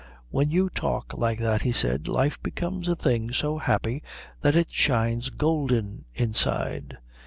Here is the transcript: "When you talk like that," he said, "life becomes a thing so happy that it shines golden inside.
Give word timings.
"When 0.31 0.49
you 0.49 0.71
talk 0.71 1.15
like 1.15 1.37
that," 1.37 1.61
he 1.61 1.71
said, 1.71 2.07
"life 2.07 2.41
becomes 2.41 2.87
a 2.87 2.95
thing 2.95 3.31
so 3.31 3.59
happy 3.59 4.01
that 4.41 4.55
it 4.55 4.71
shines 4.73 5.29
golden 5.29 6.05
inside. 6.15 6.97